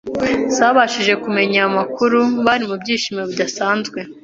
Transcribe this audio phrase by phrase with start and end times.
[0.55, 3.99] zabashije kumenya aya makuru, bari mu byishimo bidasanzwe